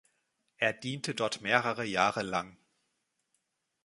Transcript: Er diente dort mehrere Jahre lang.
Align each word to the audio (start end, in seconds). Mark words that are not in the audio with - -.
Er 0.57 0.73
diente 0.73 1.13
dort 1.13 1.41
mehrere 1.41 1.85
Jahre 1.85 2.23
lang. 2.23 2.57